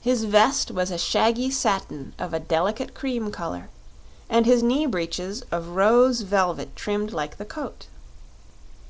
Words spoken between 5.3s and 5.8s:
of